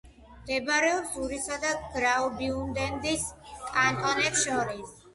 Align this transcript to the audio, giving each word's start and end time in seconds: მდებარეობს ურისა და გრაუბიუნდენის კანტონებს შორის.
მდებარეობს 0.35 1.13
ურისა 1.25 1.59
და 1.67 1.75
გრაუბიუნდენის 1.99 3.31
კანტონებს 3.55 4.47
შორის. 4.51 5.03